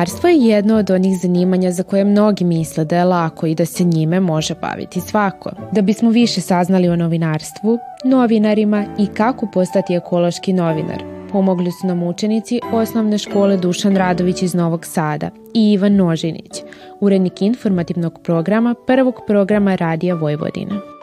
Novinarstvo 0.00 0.28
je 0.28 0.36
jedno 0.36 0.76
od 0.76 0.90
onih 0.90 1.18
zanimanja 1.22 1.70
za 1.70 1.82
koje 1.82 2.04
mnogi 2.04 2.44
misle 2.44 2.84
da 2.84 2.96
je 2.96 3.04
lako 3.04 3.46
i 3.46 3.54
da 3.54 3.66
se 3.66 3.84
njime 3.84 4.20
može 4.20 4.54
baviti 4.54 5.00
svako. 5.00 5.50
Da 5.72 5.82
bismo 5.82 6.10
više 6.10 6.40
saznali 6.40 6.88
o 6.88 6.96
novinarstvu, 6.96 7.78
novinarima 8.04 8.84
i 8.98 9.06
kako 9.06 9.46
postati 9.46 9.94
ekološki 9.94 10.52
novinar, 10.52 11.02
pomogli 11.32 11.70
su 11.72 11.86
nam 11.86 12.02
učenici 12.02 12.60
osnovne 12.72 13.18
škole 13.18 13.56
Dušan 13.56 13.96
Radović 13.96 14.42
iz 14.42 14.54
Novog 14.54 14.84
Sada 14.84 15.30
i 15.54 15.72
Ivan 15.72 15.96
Nožinić, 15.96 16.62
urednik 17.00 17.42
informativnog 17.42 18.20
programa 18.22 18.74
prvog 18.86 19.14
programa 19.26 19.74
Radija 19.74 20.14
Vojvodina. 20.14 20.99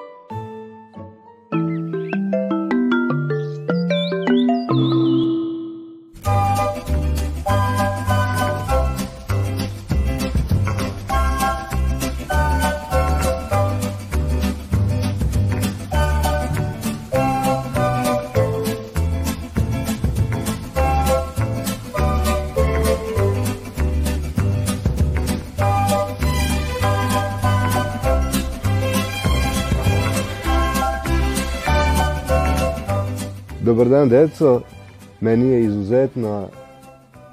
Dobar 33.67 33.89
dan, 33.89 34.09
deco. 34.09 34.61
Meni 35.19 35.47
je 35.47 35.63
izuzetna 35.63 36.47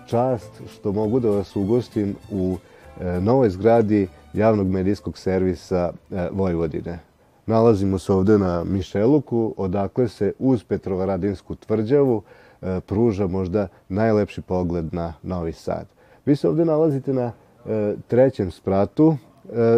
čast 0.07 0.51
što 0.73 0.93
mogu 0.93 1.21
da 1.21 1.31
vas 1.31 1.57
ugostim 1.57 2.15
u 2.31 2.57
e, 3.01 3.21
novoj 3.21 3.51
zgradi 3.51 4.09
javnog 4.33 4.67
medijskog 4.67 5.19
servisa 5.19 5.93
e, 6.11 6.29
Vojvodine. 6.33 6.99
Nalazimo 7.47 7.99
se 7.99 8.13
ovde 8.13 8.39
na 8.39 8.65
Mišeluku, 8.65 9.55
odakle 9.57 10.09
se 10.09 10.33
uz 10.39 10.65
Petrovaradinsku 10.65 11.55
tvrđavu 11.55 12.23
e, 12.63 12.81
pruža 12.81 13.27
možda 13.27 13.69
najlepši 13.89 14.41
pogled 14.41 14.95
na 14.95 15.13
Novi 15.23 15.53
Sad. 15.53 15.87
Vi 16.27 16.37
se 16.37 16.49
ovde 16.49 16.65
nalazite 16.65 17.13
na 17.13 17.33
trećem 18.09 18.51
spratu 18.51 19.17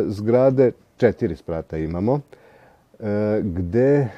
zgrade, 0.06 0.72
četiri 0.96 1.36
sprata 1.36 1.78
imamo. 1.78 2.20
E, 3.00 3.40
gde 3.44 3.96
e, 3.98 4.08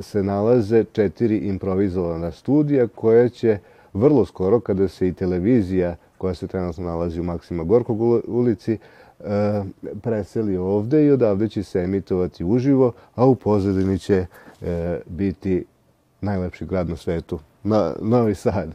se 0.00 0.22
nalaze 0.22 0.84
četiri 0.92 1.36
improvizovana 1.36 2.32
studija 2.32 2.86
koje 2.86 3.28
će 3.28 3.58
vrlo 3.92 4.24
skoro, 4.24 4.60
kada 4.60 4.88
se 4.88 5.08
i 5.08 5.12
televizija 5.12 5.96
koja 6.18 6.34
se 6.34 6.46
trenutno 6.46 6.84
nalazi 6.84 7.20
u 7.20 7.24
Maksima 7.24 7.64
Gorkog 7.64 8.00
ulici, 8.26 8.78
e, 9.20 9.62
preseli 10.02 10.56
ovde 10.56 11.06
i 11.06 11.10
odavde 11.10 11.48
će 11.48 11.62
se 11.62 11.80
emitovati 11.80 12.44
uživo, 12.44 12.92
a 13.14 13.26
u 13.26 13.34
pozadini 13.34 13.98
će 13.98 14.26
biti 15.06 15.64
najlepši 16.20 16.66
grad 16.66 16.88
na 16.88 16.96
svetu, 16.96 17.38
na 17.62 17.94
Novi 18.00 18.34
Sad. 18.34 18.74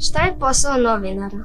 Šta 0.00 0.22
je 0.22 0.34
posao 0.40 0.76
novinara? 0.76 1.44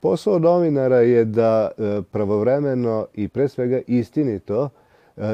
Posao 0.00 0.38
novinara 0.38 0.96
je 0.96 1.24
da 1.24 1.70
pravovremeno 2.10 3.06
i 3.14 3.28
pre 3.28 3.48
svega 3.48 3.80
istinito 3.86 4.68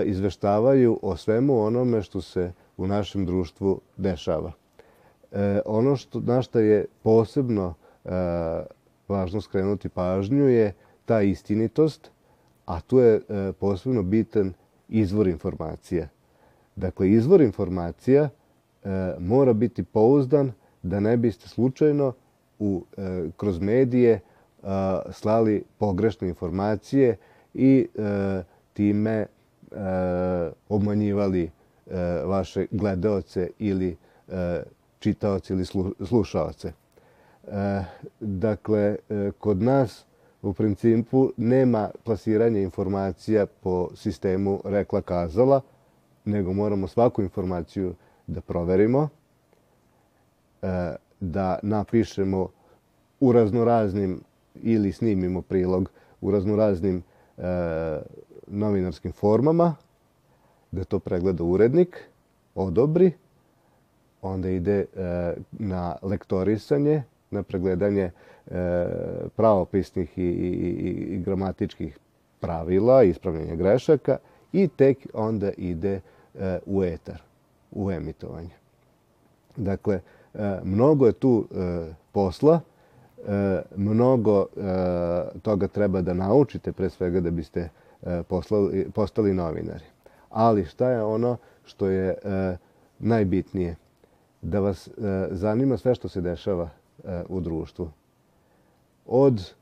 izveštavaju 0.05 0.99
o 1.03 1.17
svemu 1.17 1.61
onome 1.61 2.03
što 2.03 2.21
se 2.21 2.53
u 2.77 2.87
našem 2.87 3.27
društvu 3.27 3.81
dešava. 3.97 4.53
E, 5.33 5.61
ono 5.67 5.97
što, 5.97 6.21
na 6.21 6.43
što 6.43 6.59
je 6.59 6.87
posebno 7.03 7.75
e, 8.05 8.11
važno 9.09 9.41
skrenuti 9.41 9.89
pažnju 9.89 10.49
je 10.49 10.73
ta 11.05 11.23
istinitost, 11.23 12.11
a 12.67 12.81
tu 12.81 12.99
je 12.99 13.21
posebno 13.59 14.03
bitan 14.03 14.53
izvor 14.89 15.29
informacija. 15.29 16.09
Dakle, 16.77 17.11
izvor 17.11 17.41
informacija 17.41 18.29
mora 19.19 19.53
biti 19.53 19.83
pouzdan 19.83 20.53
da 20.83 21.01
ne 21.01 21.17
biste 21.17 21.49
slučajno 21.49 22.13
u, 22.59 22.85
kroz 23.37 23.61
medije 23.61 24.21
slali 25.13 25.65
pogrešne 25.79 26.29
informacije 26.29 27.17
i 27.55 27.89
time 28.73 29.11
e, 29.11 29.27
obmanjivali 30.69 31.43
e, 31.43 31.51
vaše 32.25 32.67
gledaoce 32.71 33.51
ili 33.59 33.97
e, 34.29 34.63
čitaoce 34.99 35.55
ili 35.55 35.65
slu, 35.65 35.95
slušaoce. 36.05 36.73
Dakle, 38.21 38.97
kod 39.39 39.63
nas 39.63 40.05
u 40.43 40.53
principu 40.53 41.33
nema 41.37 41.91
plasiranja 42.05 42.61
informacija 42.61 43.47
po 43.47 43.89
sistemu 43.95 44.61
rekla 44.65 45.01
kazala, 45.01 45.61
nego 46.25 46.53
moramo 46.53 46.89
svaku 46.89 47.23
informaciju 47.23 47.95
da 48.27 48.41
proverimo, 48.41 49.09
da 51.21 51.59
napišemo 51.63 52.49
u 53.21 53.33
raznoraznim 53.33 54.21
ili 54.55 54.93
snimimo 54.93 55.43
prilog 55.43 55.91
u 56.21 56.31
raznoraznim 56.31 57.03
novinarskim 58.55 59.13
formama, 59.13 59.75
da 60.73 60.85
to 60.85 60.99
pregleda 60.99 61.45
urednik, 61.45 61.97
odobri, 62.55 63.13
onda 64.23 64.49
ide 64.49 64.79
e, 64.97 65.35
na 65.53 65.97
lektorisanje, 66.03 67.03
na 67.31 67.43
pregledanje 67.43 68.11
e, 68.11 68.11
pravopisnih 69.37 70.19
i, 70.19 70.23
i, 70.23 70.59
i 71.15 71.19
gramatičkih 71.19 71.99
pravila, 72.41 73.03
ispravljanje 73.03 73.57
grešaka 73.57 74.19
i 74.53 74.69
tek 74.69 75.07
onda 75.15 75.51
ide 75.57 76.01
e, 76.35 76.59
u 76.67 76.85
etar, 76.85 77.23
u 77.71 77.91
emitovanje. 77.91 78.55
Dakle, 79.57 80.01
e, 80.35 80.59
mnogo 80.65 81.07
je 81.07 81.13
tu 81.13 81.47
e, 81.51 81.93
posla, 82.13 82.61
e, 83.29 83.63
mnogo 83.77 84.41
e, 84.41 84.63
toga 85.43 85.69
treba 85.69 86.01
da 86.01 86.15
naučite 86.15 86.73
pre 86.73 86.91
svega 86.91 87.21
da 87.21 87.31
biste 87.31 87.61
E, 87.61 87.84
poslali, 88.29 88.91
postali 88.95 89.35
novinari. 89.35 89.85
Ali 90.31 90.65
šta 90.65 90.91
je 90.91 91.03
ono 91.03 91.37
što 91.65 91.87
je 91.87 92.09
e, 92.09 92.57
najbitnije? 92.99 93.77
Da 94.43 94.61
vas 94.61 94.89
e, 94.89 94.91
zanima 95.31 95.77
sve 95.77 95.95
što 95.95 96.09
se 96.09 96.21
dešava 96.21 96.69
u 97.29 97.41
društvu. 97.41 97.91
Od 99.07 99.55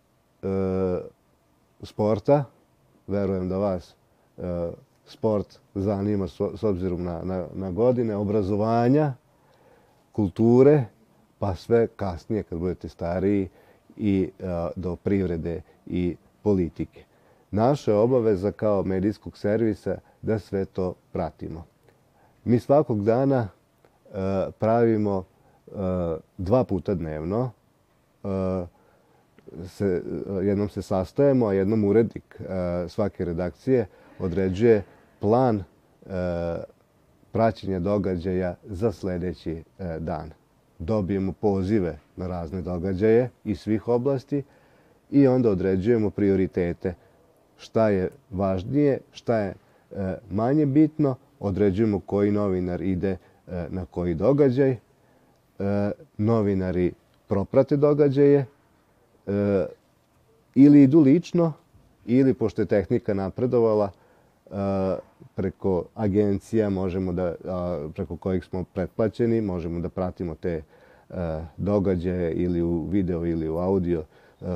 sporta, 1.82 2.44
verujem 3.06 3.48
da 3.48 3.58
vas 3.58 3.94
sport 5.06 5.58
zanima 5.75 6.28
s 6.28 6.62
obzirom 6.62 7.04
na, 7.04 7.20
na, 7.25 7.47
na 7.54 7.70
godine, 7.70 8.16
obrazovanja, 8.16 9.14
kulture, 10.12 10.84
pa 11.38 11.54
sve 11.54 11.86
kasnije 11.86 12.42
kad 12.42 12.58
budete 12.58 12.88
stariji 12.88 13.48
i 13.97 14.31
do 14.76 14.97
privrede 14.97 15.62
i 15.86 16.16
politike. 16.42 17.04
Naša 17.52 17.96
obaveza 17.96 18.52
kao 18.52 18.82
medijskog 18.82 19.38
servisa 19.38 19.98
da 20.22 20.38
sve 20.38 20.64
to 20.64 20.94
pratimo. 21.12 21.64
Mi 22.44 22.58
svakog 22.58 23.04
dana 23.04 23.48
e, 23.48 24.50
pravimo 24.58 25.25
e, 25.66 25.72
dva 26.38 26.64
puta 26.64 26.94
dnevno. 26.94 27.50
E, 28.25 28.28
se, 29.66 30.02
jednom 30.43 30.69
se 30.69 30.82
sastajemo, 30.82 31.46
a 31.46 31.52
jednom 31.52 31.84
urednik 31.84 32.40
e, 32.40 32.88
svake 32.88 33.25
redakcije 33.25 33.87
određuje 34.19 34.82
plan 35.20 35.56
e, 35.56 35.62
praćenja 37.32 37.78
događaja 37.81 38.55
za 38.64 38.93
sledeći 38.93 39.52
e, 39.78 39.98
dan. 40.00 40.31
Dobijemo 40.78 41.32
pozive 41.32 41.98
na 42.16 42.26
razne 42.26 42.62
događaje 42.62 43.31
iz 43.44 43.60
svih 43.60 43.88
oblasti 43.88 44.43
i 45.10 45.26
onda 45.26 45.50
određujemo 45.50 46.10
prioritete 46.10 46.94
šta 47.62 47.88
je 47.88 48.11
važnije, 48.31 48.99
šta 49.12 49.38
je 49.38 49.55
e, 49.91 50.14
manje 50.31 50.67
bitno, 50.67 51.14
određujemo 51.41 52.00
koji 52.00 52.31
novinar 52.31 52.82
ide 52.82 53.11
e, 53.11 53.67
na 53.70 53.87
koji 53.87 54.14
događaj. 54.14 54.70
E, 54.70 54.79
novinari 56.19 56.93
proprate 57.29 57.76
događaje 57.76 58.47
ili 60.55 60.82
idu 60.82 61.00
lično 61.00 61.53
ili, 62.06 62.35
pošto 62.35 62.62
je 62.62 62.67
tehnika 62.67 63.14
napredovala, 63.14 63.91
preko 65.35 65.85
agencija 65.94 66.70
možemo 66.70 67.12
da, 67.12 67.35
preko 67.94 68.17
kojih 68.17 68.44
smo 68.44 68.65
pretplaćeni, 68.65 69.41
možemo 69.41 69.81
da 69.81 69.88
pratimo 69.88 70.35
te 70.35 70.62
događaje 71.56 72.32
ili 72.32 72.62
u 72.62 72.82
video 72.91 73.26
ili 73.26 73.49
u 73.49 73.56
audio 73.56 74.05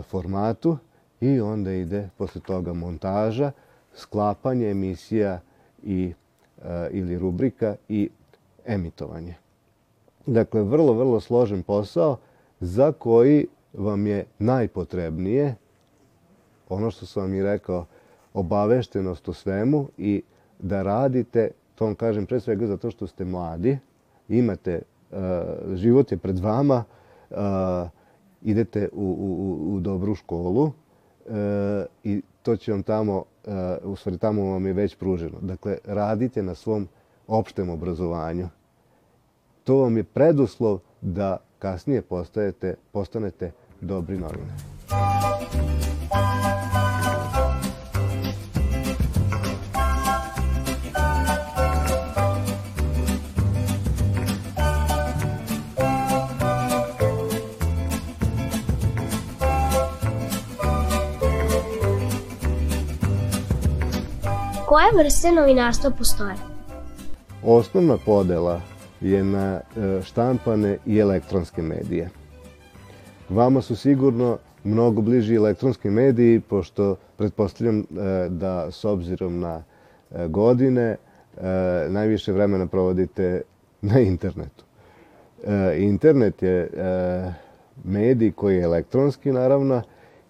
formatu 0.08 0.78
i 1.20 1.40
onda 1.40 1.72
ide 1.72 2.08
posle 2.18 2.40
toga 2.40 2.72
montaža, 2.72 3.52
sklapanje 3.94 4.70
emisija 4.70 5.40
i, 5.82 6.12
e, 6.64 6.88
ili 6.90 7.18
rubrika 7.18 7.76
i 7.88 8.10
emitovanje. 8.66 9.34
Dakle, 10.26 10.62
vrlo, 10.62 10.92
vrlo 10.92 11.20
složen 11.20 11.62
posao 11.62 12.16
za 12.60 12.92
koji 12.92 13.46
vam 13.72 14.06
je 14.06 14.24
najpotrebnije, 14.38 15.54
ono 16.68 16.90
što 16.90 17.06
sam 17.06 17.22
vam 17.22 17.34
i 17.34 17.42
rekao, 17.42 17.86
obaveštenost 18.34 19.28
o 19.28 19.32
svemu 19.32 19.88
i 19.98 20.22
da 20.58 20.82
radite, 20.82 21.50
to 21.74 21.84
vam 21.84 21.94
kažem 21.94 22.26
pre 22.26 22.40
svega 22.40 22.66
zato 22.66 22.90
što 22.90 23.06
ste 23.06 23.24
mladi, 23.24 23.78
imate, 24.28 24.82
uh, 25.10 25.18
život 25.74 26.12
je 26.12 26.18
pred 26.18 26.38
vama, 26.38 26.84
uh, 27.30 27.36
idete 28.42 28.88
u, 28.92 29.04
u, 29.04 29.74
u 29.74 29.80
dobru 29.80 30.14
školu 30.14 30.72
i 32.04 32.22
to 32.42 32.56
će 32.56 32.72
vam 32.72 32.82
tamo, 32.82 33.16
uh, 33.16 33.52
u 33.82 33.96
stvari 33.96 34.18
tamo 34.18 34.44
vam 34.44 34.66
je 34.66 34.72
već 34.72 34.96
pruženo. 34.96 35.38
Dakle, 35.40 35.78
radite 35.84 36.42
na 36.42 36.54
svom 36.54 36.88
opštem 37.26 37.70
obrazovanju. 37.70 38.48
To 39.64 39.76
vam 39.76 39.96
je 39.96 40.04
preduslov 40.04 40.78
da 41.00 41.36
kasnije 41.58 42.02
postajete, 42.02 42.74
postanete 42.92 43.52
dobri 43.80 44.18
novinari. 44.18 45.65
Koje 64.66 65.04
vrste 65.04 65.32
novinarstva 65.32 65.90
postoje? 65.90 66.34
Osnovna 67.42 67.96
podela 68.04 68.60
je 69.00 69.24
na 69.24 69.60
e, 69.60 70.02
štampane 70.02 70.78
i 70.86 70.98
elektronske 70.98 71.62
medije. 71.62 72.10
Vama 73.28 73.62
su 73.62 73.76
sigurno 73.76 74.38
mnogo 74.64 75.02
bliži 75.02 75.34
elektronski 75.34 75.90
mediji, 75.90 76.40
pošto 76.40 76.96
pretpostavljam 77.16 77.80
e, 77.80 77.84
da 78.28 78.70
s 78.70 78.84
obzirom 78.84 79.40
na 79.40 79.62
e, 80.10 80.28
godine 80.28 80.96
najviše 81.88 82.32
vremena 82.32 82.66
provodite 82.66 83.42
na 83.82 84.00
internetu. 84.00 84.64
Internet 85.76 86.42
je 86.42 86.70
medij 87.84 88.32
koji 88.32 88.56
je 88.56 88.62
elektronski, 88.62 89.32
naravno, 89.32 89.82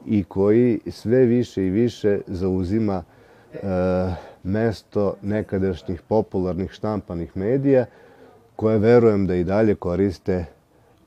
i 0.06 0.24
koji 0.24 0.80
sve 0.90 1.24
više 1.24 1.66
i 1.66 1.70
više 1.70 2.20
zauzima 2.26 3.04
mesto 4.42 5.14
nekadašnjih 5.22 6.02
popularnih 6.02 6.70
štampanih 6.70 7.36
medija, 7.36 7.86
koje 8.56 8.78
verujem 8.78 9.26
da 9.26 9.34
i 9.34 9.44
dalje 9.44 9.74
koriste 9.74 10.44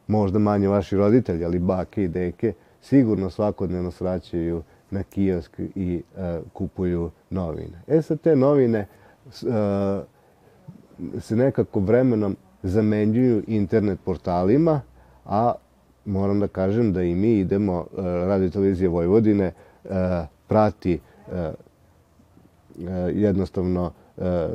možda 0.08 0.40
manje 0.40 0.68
vaši 0.68 0.98
roditelji, 0.98 1.46
ali 1.46 1.60
bake 1.60 2.04
i 2.04 2.08
deke, 2.08 2.54
sigurno 2.82 3.30
svakodnevno 3.30 3.92
sraćaju 3.92 4.64
na 4.92 5.04
kiosk 5.04 5.60
i 5.76 6.02
e, 6.18 6.40
kupuju 6.54 7.12
novine. 7.30 7.82
E 7.88 8.02
sad 8.02 8.22
te 8.22 8.36
novine 8.36 8.80
e, 8.80 8.88
se 11.20 11.36
nekako 11.36 11.80
vremenom 11.80 12.36
zamenjuju 12.64 13.44
internet 13.48 14.00
portalima, 14.06 14.82
a 15.26 15.54
moram 16.06 16.40
da 16.40 16.48
kažem 16.48 16.94
da 16.94 17.04
i 17.04 17.16
mi 17.16 17.40
idemo, 17.40 17.86
e, 17.98 18.02
Radio 18.02 18.50
Televizije 18.50 18.90
Vojvodine 18.90 19.46
e, 19.46 20.26
prati 20.48 21.00
e 21.32 21.52
jednostavno 23.14 23.92
e, 24.18 24.48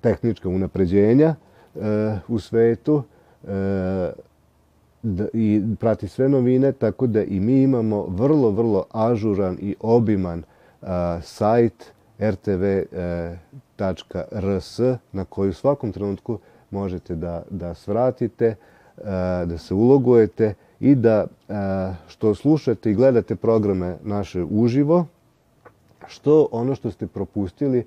tehnička 0.00 0.48
unapređenja 0.48 1.34
e, 1.34 1.38
u 2.28 2.38
svetu 2.38 3.02
i 5.32 5.62
prati 5.80 6.08
sve 6.08 6.28
novine, 6.28 6.72
tako 6.72 7.06
da 7.06 7.22
i 7.22 7.40
mi 7.40 7.62
imamo 7.62 8.06
vrlo, 8.08 8.50
vrlo 8.50 8.84
ažuran 8.92 9.58
i 9.60 9.76
obiman 9.80 10.42
sajt 11.22 11.92
rtv.rs 12.20 12.98
na 15.12 15.24
koji 15.24 15.50
u 15.50 15.54
svakom 15.54 15.92
trenutku 15.92 16.38
možete 16.70 17.14
da, 17.14 17.42
da 17.50 17.74
svratite, 17.74 18.54
da 19.46 19.58
se 19.58 19.74
ulogujete 19.74 20.54
i 20.80 20.94
da 20.94 21.26
što 22.08 22.34
slušate 22.34 22.90
i 22.90 22.94
gledate 22.94 23.36
programe 23.36 23.96
naše 24.02 24.44
uživo, 24.50 25.06
što 26.06 26.48
ono 26.52 26.74
što 26.74 26.90
ste 26.90 27.06
propustili 27.06 27.84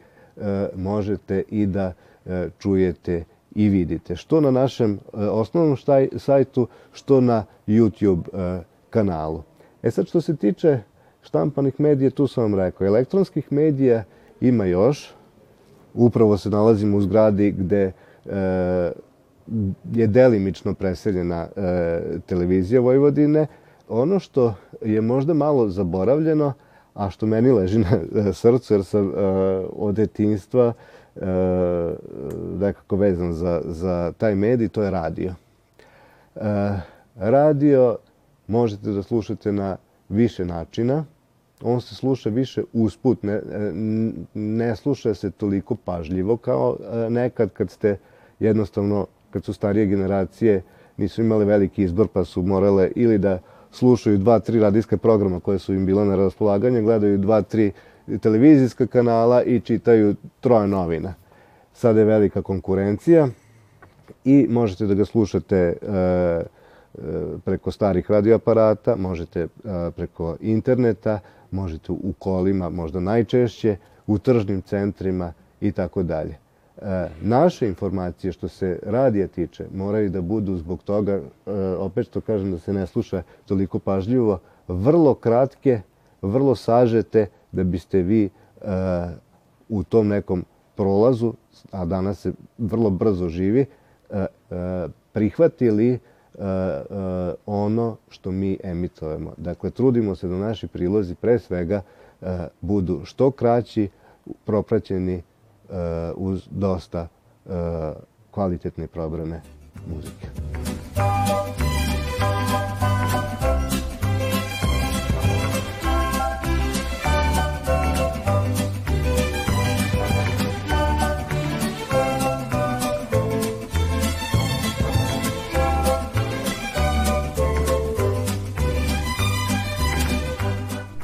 možete 0.76 1.44
i 1.50 1.66
da 1.66 1.94
E, 2.30 2.50
čujete 2.60 3.24
i 3.56 3.70
vidite. 3.70 4.16
Što 4.16 4.42
na 4.42 4.52
našem 4.52 4.94
e, 4.94 5.18
osnovnom 5.18 5.76
štaj, 5.76 6.10
sajtu, 6.18 6.68
što 6.94 7.22
na 7.22 7.46
YouTube 7.68 8.24
e, 8.34 8.64
kanalu. 8.90 9.44
E 9.84 9.92
sad 9.92 10.08
što 10.08 10.22
se 10.22 10.36
tiče 10.36 10.80
štampanih 11.22 11.80
medija, 11.80 12.10
tu 12.10 12.28
sam 12.28 12.44
vam 12.44 12.56
rekao, 12.56 12.88
elektronskih 12.88 13.52
medija 13.52 14.04
ima 14.42 14.66
još. 14.66 15.14
Upravo 15.94 16.38
se 16.38 16.50
nalazimo 16.50 16.98
u 16.98 17.02
zgradi 17.02 17.52
gde 17.52 17.92
je 19.94 20.08
delimično 20.08 20.74
preseljena 20.74 21.48
televizija 22.26 22.82
Vojvodine. 22.82 23.48
Ono 23.90 24.20
što 24.20 24.54
je 24.82 25.02
možda 25.02 25.34
malo 25.34 25.70
zaboravljeno, 25.70 26.54
a 26.98 27.10
što 27.10 27.26
meni 27.26 27.52
leži 27.52 27.80
na 27.80 28.34
srcu, 28.34 28.74
jer 28.74 28.86
sam 28.86 29.12
od 29.76 29.96
detinstva 29.96 30.74
E, 31.22 31.96
nekako 32.60 32.96
vezan 32.96 33.34
za, 33.34 33.62
za 33.66 34.14
taj 34.18 34.36
medij, 34.36 34.70
to 34.70 34.84
je 34.84 34.92
radio. 34.92 35.34
E, 36.36 36.42
radio 37.16 37.98
možete 38.48 38.92
da 38.92 39.04
slušate 39.04 39.52
na 39.52 39.78
više 40.10 40.46
načina. 40.46 41.06
On 41.62 41.82
se 41.82 41.96
sluša 41.96 42.30
više 42.30 42.64
usput, 42.74 43.24
ne, 43.24 43.42
ne 44.34 44.76
sluša 44.76 45.14
se 45.14 45.32
toliko 45.32 45.76
pažljivo 45.76 46.38
kao 46.38 46.78
e, 46.80 47.10
nekad 47.10 47.50
kad 47.54 47.70
ste 47.70 47.98
jednostavno, 48.40 49.08
kad 49.32 49.44
su 49.44 49.54
starije 49.54 49.86
generacije, 49.86 50.62
nisu 50.98 51.22
imali 51.22 51.46
veliki 51.46 51.84
izbor 51.84 52.08
pa 52.08 52.26
su 52.26 52.42
morale 52.42 52.92
ili 52.96 53.18
da 53.18 53.40
slušaju 53.78 54.18
dva, 54.18 54.40
tri 54.40 54.60
radijska 54.60 54.98
programa 54.98 55.40
koje 55.40 55.60
su 55.60 55.74
im 55.74 55.86
bila 55.86 56.06
na 56.06 56.16
raspolaganje, 56.16 56.82
gledaju 56.82 57.18
dva, 57.18 57.42
tri 57.42 57.72
televizijska 58.22 58.88
kanala 58.88 59.44
i 59.44 59.60
čitaju 59.60 60.16
troje 60.40 60.68
novina. 60.68 61.14
Sada 61.74 62.00
je 62.00 62.06
velika 62.06 62.42
konkurencija 62.42 63.28
i 64.26 64.48
možete 64.50 64.86
da 64.86 64.94
ga 64.94 65.06
slušate 65.06 65.56
e, 65.58 65.74
e, 65.74 66.44
preko 67.46 67.72
starih 67.72 68.12
radioaparata, 68.12 68.96
možete 68.96 69.40
e, 69.42 69.48
preko 69.96 70.38
interneta, 70.42 71.20
možete 71.52 71.92
u 71.92 72.14
kolima, 72.20 72.70
možda 72.70 73.00
najčešće, 73.00 73.78
u 74.08 74.18
tržnim 74.18 74.62
centrima 74.62 75.34
i 75.62 75.72
tako 75.72 76.04
dalje. 76.04 76.38
Naše 77.22 77.68
informacije 77.68 78.32
što 78.32 78.48
se 78.48 78.80
radija 78.84 79.28
tiče 79.28 79.66
moraju 79.74 80.10
da 80.10 80.22
budu 80.22 80.58
zbog 80.58 80.84
toga, 80.84 81.22
opet 81.78 82.08
što 82.08 82.22
kažem 82.22 82.52
da 82.52 82.60
se 82.60 82.74
ne 82.74 82.88
sluša 82.88 83.24
toliko 83.46 83.80
pažljivo, 83.80 84.40
vrlo 84.68 85.14
kratke, 85.16 85.82
vrlo 86.22 86.56
sažete 86.56 87.28
da 87.52 87.64
biste 87.64 88.02
vi 88.02 88.30
u 89.70 89.84
tom 89.84 90.08
nekom 90.08 90.46
prolazu, 90.76 91.34
a 91.72 91.86
danas 91.86 92.20
se 92.22 92.34
vrlo 92.58 92.90
brzo 92.90 93.30
živi, 93.30 93.66
e, 94.10 94.18
e, 94.18 94.26
prihvatili 95.14 95.94
e, 95.94 96.00
ono 97.46 97.98
što 98.10 98.32
mi 98.32 98.58
emitujemo. 98.64 99.34
Dakle, 99.38 99.72
trudimo 99.72 100.16
se 100.16 100.28
da 100.28 100.36
naši 100.36 100.68
prilozi 100.68 101.16
pre 101.16 101.40
svega 101.40 101.82
budu 102.62 103.02
što 103.06 103.32
kraći, 103.32 103.90
propraćeni 104.46 105.24
uz 106.16 106.48
dosta 106.52 107.08
kvalitetne 108.32 108.88
probrane 108.88 109.42
muzike. 109.88 110.28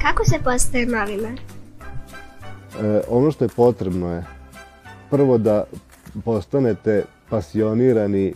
Kako 0.01 0.25
se 0.25 0.39
postaje 0.43 0.86
novinar? 0.86 1.34
E, 1.34 3.01
ono 3.10 3.32
što 3.32 3.46
je 3.46 3.50
potrebno 3.55 4.13
je 4.13 4.24
prvo 5.13 5.38
da 5.38 5.63
postanete 6.25 7.03
pasionirani 7.29 8.34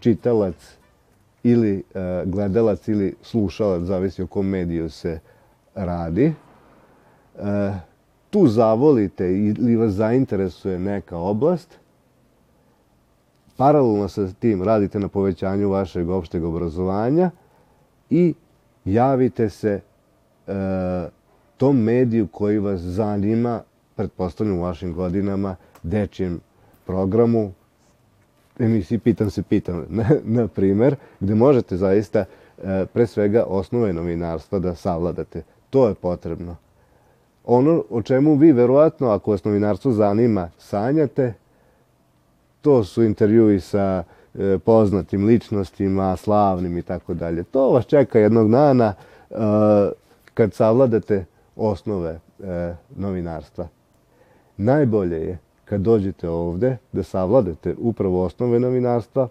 čitalac 0.00 0.54
ili 1.42 1.82
e, 1.94 2.22
gledalac 2.26 2.88
ili 2.88 3.14
slušalac, 3.22 3.82
zavisi 3.82 4.22
o 4.22 4.26
kom 4.26 4.46
mediju 4.46 4.90
se 4.90 5.18
radi. 5.74 6.24
E, 6.24 7.72
tu 8.30 8.46
zavolite 8.46 9.32
ili 9.32 9.76
vas 9.76 9.92
zainteresuje 9.92 10.78
neka 10.78 11.18
oblast. 11.18 11.78
Paralelno 13.56 14.08
sa 14.08 14.28
tim 14.38 14.62
radite 14.62 14.98
na 14.98 15.08
povećanju 15.08 15.68
vašeg 15.68 16.08
opšteg 16.08 16.44
obrazovanja 16.44 17.30
i 18.10 18.34
javite 18.84 19.48
se 19.48 19.80
e, 20.46 20.52
tom 21.56 21.82
mediju 21.82 22.28
koji 22.28 22.58
vas 22.58 22.80
zanima, 22.80 23.60
pretpostavljam 23.96 24.58
u 24.58 24.62
vašim 24.62 24.94
godinama, 24.94 25.56
dečijem 25.82 26.40
programu, 26.86 27.52
emisiji 28.58 28.98
Pitam 28.98 29.30
se 29.30 29.42
pitam, 29.42 29.86
na, 29.98 30.04
na 30.24 30.48
primer, 30.48 30.96
gde 31.20 31.34
možete 31.34 31.76
zaista 31.76 32.18
e, 32.18 32.86
pre 32.92 33.06
svega 33.06 33.44
osnove 33.48 33.92
novinarstva 33.92 34.58
da 34.58 34.74
savladate. 34.74 35.42
To 35.70 35.88
je 35.88 35.94
potrebno. 35.94 36.56
Ono 37.44 37.84
o 37.90 38.02
čemu 38.02 38.34
vi 38.34 38.52
verovatno, 38.52 39.10
ako 39.10 39.30
vas 39.30 39.44
novinarstvo 39.44 39.92
zanima, 39.92 40.50
sanjate, 40.58 41.34
to 42.60 42.84
su 42.84 43.02
intervjui 43.02 43.60
sa 43.60 44.04
e, 44.34 44.58
poznatim 44.58 45.26
ličnostima, 45.26 46.16
slavnim 46.16 46.78
i 46.78 46.82
tako 46.82 47.14
dalje. 47.14 47.42
To 47.42 47.70
vas 47.70 47.86
čeka 47.86 48.18
jednog 48.18 48.50
dana 48.50 48.94
e, 49.30 49.34
kad 50.34 50.54
savladate 50.54 51.24
osnove 51.56 52.20
novinarstva. 52.96 53.68
Najbolje 54.56 55.16
je 55.16 55.38
kad 55.72 55.80
dođete 55.80 56.28
ovde 56.28 56.76
da 56.92 57.02
savladate 57.02 57.74
upravo 57.78 58.24
osnove 58.24 58.60
novinarstva 58.60 59.28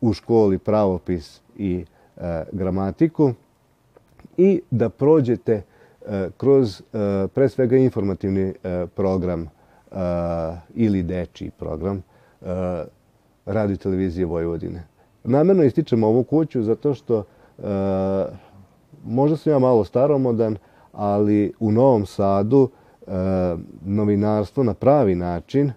u 0.00 0.12
školi 0.12 0.58
pravopis 0.58 1.40
i 1.56 1.84
e, 2.16 2.44
gramatiku 2.52 3.32
i 4.36 4.60
da 4.70 4.88
prođete 4.88 5.62
e, 5.62 6.28
kroz 6.36 6.80
e, 6.80 6.82
pre 7.34 7.48
svega 7.48 7.76
informativni 7.76 8.54
e, 8.64 8.86
program 8.94 9.42
e, 9.42 9.48
ili 10.74 11.02
dečiji 11.02 11.50
program 11.50 11.96
e, 11.96 12.02
radio 13.46 13.76
televizije 13.76 14.26
Vojvodine. 14.26 14.82
Namerno 15.24 15.62
ističem 15.62 16.04
ovu 16.04 16.24
kuću 16.24 16.62
zato 16.62 16.94
što 16.94 17.24
možda 19.04 19.36
sam 19.36 19.52
ja 19.52 19.58
malo 19.58 19.84
staromodan, 19.84 20.56
ali 20.92 21.52
u 21.60 21.72
Novom 21.72 22.06
Sadu 22.06 22.68
novinarstvo 23.84 24.62
na 24.62 24.74
pravi 24.74 25.14
način 25.14 25.72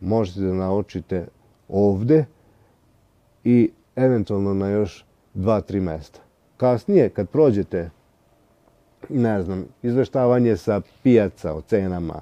možete 0.00 0.40
da 0.40 0.54
naučite 0.54 1.26
ovde 1.68 2.24
i 3.44 3.70
eventualno 3.96 4.54
na 4.54 4.68
još 4.68 5.04
dva, 5.34 5.60
tri 5.60 5.80
mesta. 5.80 6.20
Kasnije, 6.56 7.08
kad 7.08 7.28
prođete, 7.28 7.90
ne 9.08 9.42
znam, 9.42 9.64
izveštavanje 9.82 10.56
sa 10.56 10.80
pijaca 11.02 11.54
o 11.54 11.60
cenama, 11.60 12.20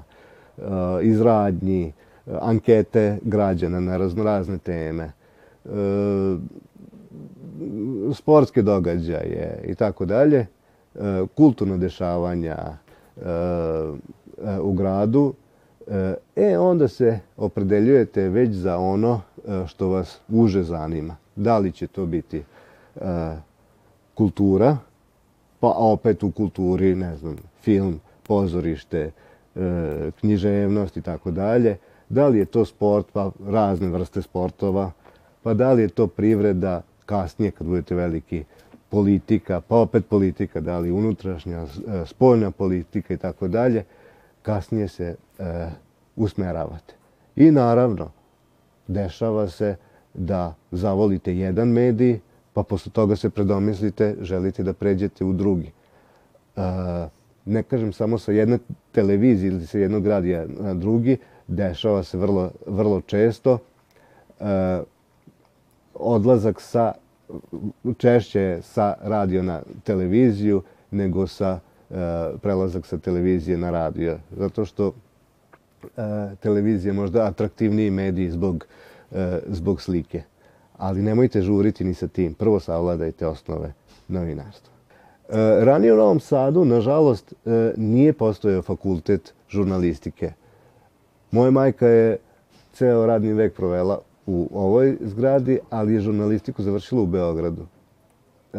e, 0.58 0.62
izradnji, 1.02 1.92
ankete 2.40 3.18
građana 3.22 3.80
na 3.80 3.96
raznorazne 3.96 4.58
teme, 4.58 5.04
e, 5.04 5.68
sportske 8.14 8.62
događaje 8.62 9.64
i 9.66 9.74
tako 9.74 10.04
dalje, 10.04 10.38
e, 10.38 10.46
kulturno 11.34 11.78
dešavanja 11.78 12.56
u 14.62 14.72
gradu, 14.72 15.34
e, 16.36 16.58
onda 16.58 16.88
se 16.88 17.18
opredeljujete 17.36 18.28
već 18.28 18.50
za 18.50 18.78
ono 18.78 19.20
što 19.66 19.88
vas 19.88 20.20
uže 20.28 20.62
zanima. 20.62 21.16
Da 21.36 21.58
li 21.58 21.72
će 21.72 21.86
to 21.86 22.06
biti 22.06 22.42
kultura, 24.14 24.76
pa 25.60 25.68
opet 25.68 26.22
u 26.22 26.30
kulturi, 26.30 26.94
ne 26.94 27.16
znam, 27.16 27.36
film, 27.60 28.00
pozorište, 28.22 29.10
književnost 30.20 30.96
i 30.96 31.02
tako 31.02 31.30
dalje, 31.30 31.76
Da 32.12 32.28
li 32.28 32.38
je 32.38 32.44
to 32.44 32.64
sport, 32.64 33.06
pa 33.12 33.30
razne 33.46 33.88
vrste 33.88 34.22
sportova, 34.22 34.90
pa 35.42 35.54
da 35.54 35.72
li 35.72 35.82
je 35.82 35.88
to 35.88 36.06
privreda, 36.06 36.82
kasnije 37.06 37.50
kad 37.50 37.66
budete 37.66 37.94
veliki, 37.94 38.44
politika, 38.90 39.60
pa 39.60 39.76
opet 39.76 40.06
politika, 40.08 40.60
da 40.60 40.78
li 40.78 40.90
unutrašnja, 40.90 41.62
e, 41.62 41.66
spoljna 42.06 42.50
politika 42.50 43.14
i 43.14 43.16
tako 43.16 43.48
dalje, 43.48 43.84
kasnije 44.42 44.88
se 44.88 45.16
e, 45.38 45.68
usmeravate. 46.16 46.94
I 47.36 47.50
naravno, 47.50 48.10
dešava 48.88 49.48
se 49.48 49.76
da 50.14 50.54
zavolite 50.70 51.36
jedan 51.36 51.68
medij, 51.68 52.20
pa 52.52 52.62
posle 52.62 52.92
toga 52.92 53.16
se 53.16 53.30
predomislite, 53.30 54.16
želite 54.20 54.62
da 54.62 54.72
pređete 54.72 55.24
u 55.24 55.32
drugi. 55.32 55.72
E, 56.56 56.60
ne 57.44 57.62
kažem 57.62 57.92
samo 57.92 58.18
sa 58.18 58.32
jedne 58.32 58.58
televizije 58.92 59.52
ili 59.52 59.66
sa 59.66 59.78
jednog 59.78 60.06
radija 60.06 60.46
na 60.60 60.74
drugi, 60.74 61.16
dešava 61.48 62.02
se 62.02 62.18
vrlo, 62.18 62.50
vrlo 62.66 63.00
često. 63.00 63.58
E, 64.40 64.82
odlazak 65.94 66.60
sa, 66.60 66.92
češće 67.96 68.58
sa 68.62 68.94
radio 69.02 69.42
na 69.42 69.62
televiziju 69.84 70.62
nego 70.90 71.26
sa 71.26 71.58
e, 71.58 71.71
prelazak 72.42 72.86
sa 72.86 72.98
televizije 72.98 73.58
na 73.58 73.70
radio. 73.70 74.18
Zato 74.36 74.64
što 74.64 74.92
e, 75.82 76.36
televizija 76.40 76.94
možda 76.94 77.26
atraktivniji 77.26 77.90
medij 77.90 78.30
zbog, 78.30 78.66
e, 79.12 79.38
zbog 79.46 79.82
slike. 79.82 80.22
Ali 80.78 81.02
nemojte 81.02 81.42
žuriti 81.42 81.84
ni 81.84 81.94
sa 81.94 82.08
tim. 82.08 82.34
Prvo 82.34 82.60
savladajte 82.60 83.26
osnove 83.26 83.72
novinarstva. 84.08 84.72
E, 85.28 85.64
ranije 85.64 85.94
u 85.94 85.96
Novom 85.96 86.20
Sadu, 86.20 86.64
nažalost, 86.64 87.32
e, 87.32 87.72
nije 87.76 88.12
postojao 88.12 88.62
fakultet 88.62 89.34
žurnalistike. 89.48 90.32
Moja 91.30 91.50
majka 91.50 91.86
je 91.86 92.16
ceo 92.72 93.06
radni 93.06 93.32
vek 93.32 93.54
provela 93.54 94.00
u 94.26 94.48
ovoj 94.54 94.96
zgradi, 95.00 95.58
ali 95.70 95.94
je 95.94 96.00
žurnalistiku 96.00 96.62
završila 96.62 97.02
u 97.02 97.06
Beogradu. 97.06 97.66
E, 98.52 98.58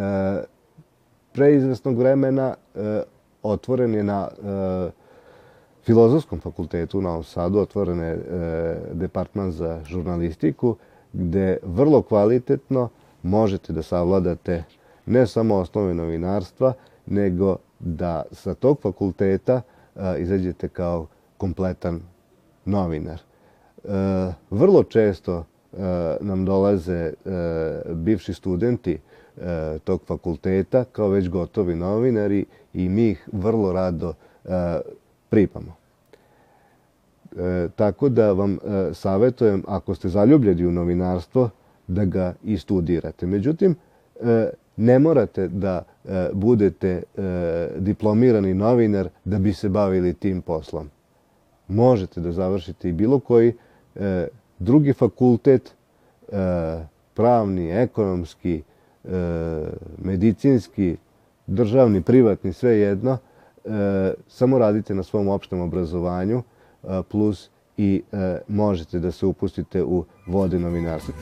pre 1.34 1.56
izvesnog 1.56 1.98
vremena 1.98 2.56
e, 2.76 3.04
otvoren 3.44 3.94
je 3.94 4.04
na 4.04 4.28
e, 4.28 4.92
Filozofskom 5.84 6.40
fakultetu 6.40 6.98
u 6.98 7.02
Novom 7.02 7.24
Sadu, 7.24 7.60
otvoren 7.60 8.00
je 8.00 8.14
e, 8.14 8.20
departman 8.94 9.52
za 9.52 9.82
žurnalistiku, 9.86 10.76
gde 11.14 11.58
vrlo 11.64 12.02
kvalitetno 12.02 12.90
možete 13.24 13.74
da 13.74 13.82
savladate 13.84 14.64
ne 15.06 15.28
samo 15.28 15.56
osnove 15.56 15.94
novinarstva, 15.94 16.74
nego 17.06 17.56
da 17.80 18.24
sa 18.32 18.54
tog 18.54 18.80
fakulteta 18.82 19.62
e, 19.96 20.16
izađete 20.20 20.68
kao 20.68 21.08
kompletan 21.38 22.02
novinar. 22.66 23.20
E, 23.20 23.90
vrlo 24.50 24.84
često 24.84 25.38
e, 25.74 25.78
nam 26.22 26.46
dolaze 26.46 26.94
e, 26.94 27.14
bivši 27.94 28.34
studenti 28.34 29.00
tog 29.84 30.02
fakulteta 30.06 30.84
kao 30.84 31.10
već 31.10 31.30
gotovi 31.30 31.76
novinari 31.76 32.46
i 32.74 32.90
mi 32.90 33.10
ih 33.10 33.30
vrlo 33.32 33.74
rado 33.74 34.14
pripamo. 35.30 35.76
tako 37.76 38.10
da 38.10 38.32
vam 38.32 38.58
savjetujem, 38.94 39.64
ako 39.68 39.96
ste 39.96 40.10
zaljubljeni 40.10 40.66
u 40.66 40.72
novinarstvo, 40.72 41.50
da 41.88 42.06
ga 42.06 42.34
i 42.44 42.58
studirate. 42.58 43.26
Međutim, 43.26 43.76
ne 44.78 45.00
morate 45.00 45.48
da 45.48 45.84
budete 46.34 47.04
diplomirani 47.78 48.54
novinar 48.54 49.10
da 49.26 49.40
bi 49.40 49.54
se 49.54 49.70
bavili 49.70 50.14
tim 50.14 50.42
poslom 50.42 50.90
možete 51.68 52.22
da 52.22 52.32
završite 52.32 52.90
i 52.90 52.94
bilo 52.94 53.20
koji 53.20 53.54
e, 53.96 54.28
drugi 54.60 54.94
fakultet, 54.94 55.74
e, 56.32 56.36
pravni, 57.14 57.72
ekonomski, 57.72 58.56
e, 58.56 58.73
medicinski, 60.04 60.98
državni, 61.48 62.02
privatni, 62.02 62.54
sve 62.54 62.80
jedno, 62.80 63.18
e, 63.66 64.14
samo 64.28 64.60
radite 64.60 64.96
na 64.96 65.04
svom 65.04 65.28
opštem 65.28 65.62
obrazovanju, 65.62 66.44
e, 66.84 67.02
plus 67.10 67.50
i 67.78 68.04
e, 68.12 68.40
možete 68.48 69.00
da 69.00 69.12
se 69.12 69.26
upustite 69.26 69.84
u 69.84 70.06
vode 70.28 70.60
novinarstva. 70.60 71.14